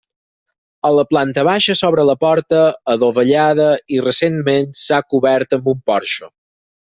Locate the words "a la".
0.87-1.01